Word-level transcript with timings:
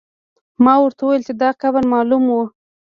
ما 0.63 0.73
ورته 0.81 1.01
وویل 1.03 1.21
چې 1.27 1.33
دا 1.41 1.49
قبر 1.61 1.83
معلوم 1.93 2.23
و. 2.29 2.35